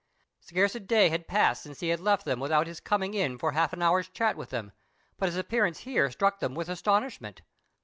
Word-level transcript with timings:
Scarce 0.39 0.73
a 0.73 0.79
day 0.79 1.09
had 1.09 1.27
passed 1.27 1.61
since 1.61 1.79
he 1.79 1.89
had 1.89 1.99
left 1.99 2.25
them 2.25 2.39
without 2.39 2.65
his 2.65 2.79
coming 2.79 3.13
in 3.13 3.37
for 3.37 3.51
half 3.51 3.71
an 3.71 3.83
hour's 3.83 4.09
chat 4.09 4.35
with 4.35 4.49
them, 4.49 4.71
but 5.19 5.27
his 5.29 5.37
appearance 5.37 5.81
here 5.81 6.09
struck 6.09 6.39
them 6.39 6.55
with 6.55 6.69
astonishment. 6.69 7.43